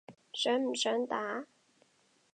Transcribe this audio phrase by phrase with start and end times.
[0.33, 1.45] 想唔想打？